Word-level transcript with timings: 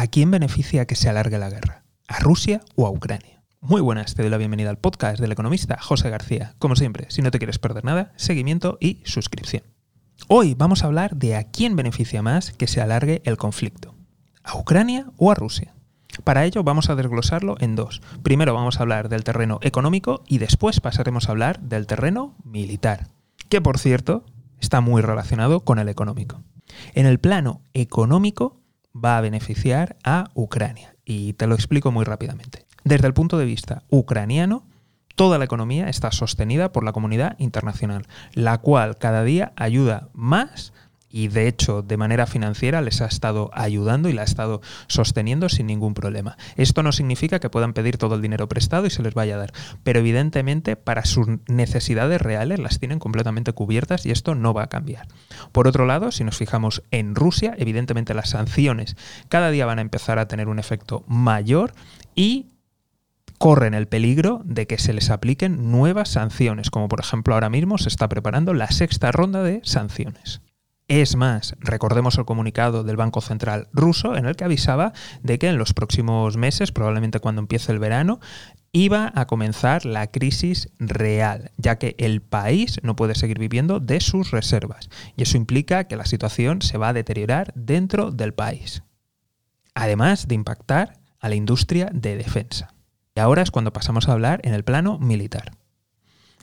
¿A 0.00 0.06
quién 0.06 0.30
beneficia 0.30 0.86
que 0.86 0.96
se 0.96 1.10
alargue 1.10 1.36
la 1.36 1.50
guerra? 1.50 1.84
¿A 2.08 2.20
Rusia 2.20 2.62
o 2.74 2.86
a 2.86 2.90
Ucrania? 2.90 3.42
Muy 3.60 3.82
buenas, 3.82 4.14
te 4.14 4.22
doy 4.22 4.30
la 4.30 4.38
bienvenida 4.38 4.70
al 4.70 4.78
podcast 4.78 5.20
del 5.20 5.30
economista 5.30 5.76
José 5.78 6.08
García. 6.08 6.54
Como 6.58 6.74
siempre, 6.74 7.04
si 7.10 7.20
no 7.20 7.30
te 7.30 7.36
quieres 7.36 7.58
perder 7.58 7.84
nada, 7.84 8.14
seguimiento 8.16 8.78
y 8.80 9.02
suscripción. 9.04 9.62
Hoy 10.26 10.54
vamos 10.54 10.82
a 10.82 10.86
hablar 10.86 11.16
de 11.16 11.36
a 11.36 11.44
quién 11.44 11.76
beneficia 11.76 12.22
más 12.22 12.52
que 12.52 12.66
se 12.66 12.80
alargue 12.80 13.20
el 13.26 13.36
conflicto. 13.36 13.94
¿A 14.42 14.56
Ucrania 14.56 15.12
o 15.18 15.30
a 15.30 15.34
Rusia? 15.34 15.74
Para 16.24 16.46
ello 16.46 16.64
vamos 16.64 16.88
a 16.88 16.94
desglosarlo 16.94 17.56
en 17.60 17.76
dos. 17.76 18.00
Primero 18.22 18.54
vamos 18.54 18.78
a 18.78 18.84
hablar 18.84 19.10
del 19.10 19.22
terreno 19.22 19.58
económico 19.60 20.24
y 20.26 20.38
después 20.38 20.80
pasaremos 20.80 21.28
a 21.28 21.32
hablar 21.32 21.60
del 21.60 21.86
terreno 21.86 22.38
militar, 22.42 23.08
que 23.50 23.60
por 23.60 23.78
cierto 23.78 24.24
está 24.60 24.80
muy 24.80 25.02
relacionado 25.02 25.60
con 25.60 25.78
el 25.78 25.90
económico. 25.90 26.42
En 26.94 27.04
el 27.04 27.18
plano 27.18 27.60
económico 27.74 28.59
va 29.02 29.18
a 29.18 29.20
beneficiar 29.20 29.96
a 30.04 30.30
Ucrania 30.34 30.94
y 31.04 31.32
te 31.34 31.46
lo 31.46 31.54
explico 31.54 31.90
muy 31.90 32.04
rápidamente. 32.04 32.66
Desde 32.84 33.06
el 33.06 33.14
punto 33.14 33.38
de 33.38 33.44
vista 33.44 33.82
ucraniano, 33.90 34.64
toda 35.14 35.38
la 35.38 35.44
economía 35.44 35.88
está 35.88 36.12
sostenida 36.12 36.72
por 36.72 36.84
la 36.84 36.92
comunidad 36.92 37.36
internacional, 37.38 38.06
la 38.32 38.58
cual 38.58 38.96
cada 38.96 39.22
día 39.22 39.52
ayuda 39.56 40.08
más 40.12 40.72
y 41.10 41.28
de 41.28 41.48
hecho 41.48 41.82
de 41.82 41.96
manera 41.96 42.26
financiera 42.26 42.80
les 42.80 43.00
ha 43.00 43.06
estado 43.06 43.50
ayudando 43.52 44.08
y 44.08 44.12
la 44.12 44.22
ha 44.22 44.24
estado 44.24 44.60
sosteniendo 44.86 45.48
sin 45.48 45.66
ningún 45.66 45.94
problema. 45.94 46.36
Esto 46.56 46.82
no 46.82 46.92
significa 46.92 47.40
que 47.40 47.50
puedan 47.50 47.72
pedir 47.72 47.98
todo 47.98 48.14
el 48.14 48.22
dinero 48.22 48.48
prestado 48.48 48.86
y 48.86 48.90
se 48.90 49.02
les 49.02 49.14
vaya 49.14 49.34
a 49.34 49.38
dar, 49.38 49.52
pero 49.82 50.00
evidentemente 50.00 50.76
para 50.76 51.04
sus 51.04 51.26
necesidades 51.48 52.20
reales 52.20 52.58
las 52.58 52.78
tienen 52.78 52.98
completamente 52.98 53.52
cubiertas 53.52 54.06
y 54.06 54.10
esto 54.10 54.34
no 54.34 54.54
va 54.54 54.64
a 54.64 54.68
cambiar. 54.68 55.08
Por 55.52 55.66
otro 55.66 55.86
lado, 55.86 56.12
si 56.12 56.24
nos 56.24 56.36
fijamos 56.36 56.82
en 56.90 57.14
Rusia, 57.14 57.54
evidentemente 57.58 58.14
las 58.14 58.30
sanciones 58.30 58.96
cada 59.28 59.50
día 59.50 59.66
van 59.66 59.78
a 59.78 59.82
empezar 59.82 60.18
a 60.18 60.28
tener 60.28 60.48
un 60.48 60.58
efecto 60.58 61.04
mayor 61.06 61.72
y 62.14 62.50
corren 63.38 63.72
el 63.72 63.88
peligro 63.88 64.42
de 64.44 64.66
que 64.66 64.78
se 64.78 64.92
les 64.92 65.08
apliquen 65.08 65.70
nuevas 65.70 66.10
sanciones, 66.10 66.70
como 66.70 66.88
por 66.88 67.00
ejemplo 67.00 67.34
ahora 67.34 67.48
mismo 67.48 67.78
se 67.78 67.88
está 67.88 68.08
preparando 68.08 68.52
la 68.52 68.70
sexta 68.70 69.12
ronda 69.12 69.42
de 69.42 69.60
sanciones. 69.64 70.42
Es 70.90 71.14
más, 71.14 71.54
recordemos 71.60 72.18
el 72.18 72.24
comunicado 72.24 72.82
del 72.82 72.96
Banco 72.96 73.20
Central 73.20 73.68
ruso 73.72 74.16
en 74.16 74.26
el 74.26 74.34
que 74.34 74.42
avisaba 74.42 74.92
de 75.22 75.38
que 75.38 75.46
en 75.46 75.56
los 75.56 75.72
próximos 75.72 76.36
meses, 76.36 76.72
probablemente 76.72 77.20
cuando 77.20 77.40
empiece 77.40 77.70
el 77.70 77.78
verano, 77.78 78.18
iba 78.72 79.12
a 79.14 79.28
comenzar 79.28 79.84
la 79.84 80.08
crisis 80.08 80.68
real, 80.80 81.52
ya 81.58 81.78
que 81.78 81.94
el 81.98 82.22
país 82.22 82.80
no 82.82 82.96
puede 82.96 83.14
seguir 83.14 83.38
viviendo 83.38 83.78
de 83.78 84.00
sus 84.00 84.32
reservas, 84.32 84.90
y 85.16 85.22
eso 85.22 85.36
implica 85.36 85.84
que 85.84 85.94
la 85.94 86.06
situación 86.06 86.60
se 86.60 86.76
va 86.76 86.88
a 86.88 86.92
deteriorar 86.92 87.52
dentro 87.54 88.10
del 88.10 88.34
país, 88.34 88.82
además 89.74 90.26
de 90.26 90.34
impactar 90.34 90.98
a 91.20 91.28
la 91.28 91.36
industria 91.36 91.88
de 91.94 92.16
defensa. 92.16 92.74
Y 93.14 93.20
ahora 93.20 93.42
es 93.42 93.52
cuando 93.52 93.72
pasamos 93.72 94.08
a 94.08 94.12
hablar 94.12 94.40
en 94.42 94.54
el 94.54 94.64
plano 94.64 94.98
militar. 94.98 95.52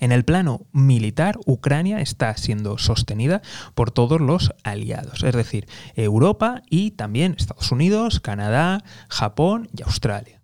En 0.00 0.12
el 0.12 0.24
plano 0.24 0.66
militar, 0.72 1.38
Ucrania 1.46 2.00
está 2.00 2.36
siendo 2.36 2.78
sostenida 2.78 3.42
por 3.74 3.90
todos 3.90 4.20
los 4.20 4.52
aliados, 4.64 5.22
es 5.22 5.34
decir, 5.34 5.66
Europa 5.94 6.62
y 6.68 6.90
también 6.92 7.36
Estados 7.38 7.70
Unidos, 7.70 8.20
Canadá, 8.20 8.82
Japón 9.08 9.68
y 9.76 9.82
Australia. 9.82 10.40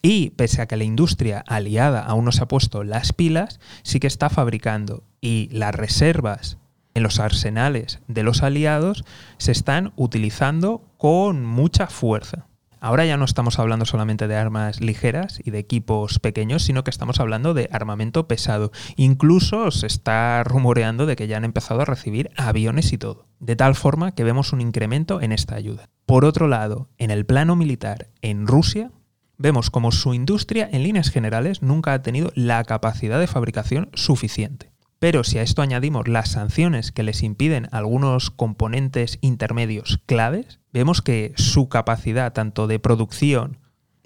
Y 0.00 0.30
pese 0.30 0.62
a 0.62 0.66
que 0.66 0.76
la 0.76 0.84
industria 0.84 1.44
aliada 1.46 2.02
aún 2.02 2.24
no 2.24 2.32
se 2.32 2.42
ha 2.42 2.48
puesto 2.48 2.82
las 2.84 3.12
pilas, 3.12 3.60
sí 3.82 4.00
que 4.00 4.06
está 4.06 4.30
fabricando 4.30 5.04
y 5.20 5.48
las 5.52 5.74
reservas 5.74 6.58
en 6.94 7.02
los 7.02 7.20
arsenales 7.20 8.00
de 8.08 8.22
los 8.22 8.42
aliados 8.42 9.04
se 9.38 9.52
están 9.52 9.92
utilizando 9.96 10.84
con 10.96 11.44
mucha 11.44 11.88
fuerza. 11.88 12.47
Ahora 12.80 13.04
ya 13.04 13.16
no 13.16 13.24
estamos 13.24 13.58
hablando 13.58 13.84
solamente 13.84 14.28
de 14.28 14.36
armas 14.36 14.80
ligeras 14.80 15.40
y 15.44 15.50
de 15.50 15.58
equipos 15.58 16.18
pequeños, 16.18 16.62
sino 16.62 16.84
que 16.84 16.90
estamos 16.90 17.18
hablando 17.20 17.54
de 17.54 17.68
armamento 17.72 18.28
pesado. 18.28 18.70
Incluso 18.96 19.70
se 19.70 19.86
está 19.86 20.44
rumoreando 20.44 21.06
de 21.06 21.16
que 21.16 21.26
ya 21.26 21.36
han 21.36 21.44
empezado 21.44 21.80
a 21.80 21.84
recibir 21.84 22.30
aviones 22.36 22.92
y 22.92 22.98
todo. 22.98 23.26
De 23.40 23.56
tal 23.56 23.74
forma 23.74 24.12
que 24.12 24.24
vemos 24.24 24.52
un 24.52 24.60
incremento 24.60 25.20
en 25.20 25.32
esta 25.32 25.56
ayuda. 25.56 25.88
Por 26.06 26.24
otro 26.24 26.48
lado, 26.48 26.88
en 26.98 27.10
el 27.10 27.26
plano 27.26 27.56
militar 27.56 28.08
en 28.22 28.46
Rusia, 28.46 28.92
vemos 29.36 29.70
como 29.70 29.92
su 29.92 30.14
industria 30.14 30.68
en 30.70 30.82
líneas 30.82 31.10
generales 31.10 31.62
nunca 31.62 31.92
ha 31.92 32.02
tenido 32.02 32.32
la 32.34 32.62
capacidad 32.64 33.18
de 33.18 33.26
fabricación 33.26 33.90
suficiente. 33.94 34.70
Pero 34.98 35.22
si 35.22 35.38
a 35.38 35.42
esto 35.42 35.62
añadimos 35.62 36.08
las 36.08 36.30
sanciones 36.30 36.90
que 36.90 37.04
les 37.04 37.22
impiden 37.22 37.68
algunos 37.70 38.30
componentes 38.30 39.18
intermedios 39.20 40.00
claves, 40.06 40.58
vemos 40.72 41.02
que 41.02 41.32
su 41.36 41.68
capacidad 41.68 42.32
tanto 42.32 42.66
de 42.66 42.80
producción 42.80 43.58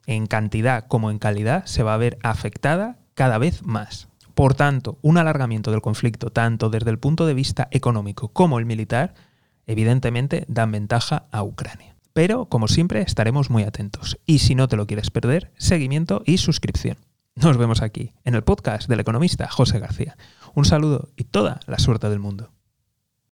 en 0.06 0.26
cantidad 0.26 0.86
como 0.86 1.10
en 1.10 1.18
calidad 1.18 1.64
se 1.64 1.82
va 1.82 1.94
a 1.94 1.98
ver 1.98 2.18
afectada 2.22 2.98
cada 3.14 3.38
vez 3.38 3.62
más. 3.62 4.08
Por 4.34 4.54
tanto, 4.54 4.98
un 5.02 5.18
alargamiento 5.18 5.70
del 5.70 5.82
conflicto, 5.82 6.30
tanto 6.30 6.70
desde 6.70 6.90
el 6.90 6.98
punto 6.98 7.26
de 7.26 7.34
vista 7.34 7.68
económico 7.70 8.28
como 8.28 8.58
el 8.58 8.66
militar, 8.66 9.14
evidentemente 9.66 10.44
dan 10.48 10.72
ventaja 10.72 11.26
a 11.30 11.42
Ucrania. 11.42 11.96
Pero, 12.12 12.46
como 12.46 12.68
siempre, 12.68 13.00
estaremos 13.02 13.48
muy 13.48 13.62
atentos. 13.62 14.18
Y 14.26 14.40
si 14.40 14.54
no 14.54 14.68
te 14.68 14.76
lo 14.76 14.86
quieres 14.86 15.10
perder, 15.10 15.52
seguimiento 15.56 16.22
y 16.26 16.38
suscripción. 16.38 16.98
Nos 17.34 17.56
vemos 17.56 17.80
aquí, 17.80 18.12
en 18.24 18.34
el 18.34 18.44
podcast 18.44 18.88
del 18.90 19.00
economista 19.00 19.48
José 19.48 19.78
García. 19.78 20.18
Un 20.54 20.66
saludo 20.66 21.08
y 21.16 21.24
toda 21.24 21.60
la 21.66 21.78
suerte 21.78 22.10
del 22.10 22.18
mundo. 22.18 22.52